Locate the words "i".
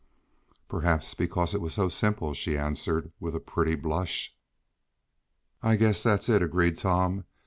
5.61-5.75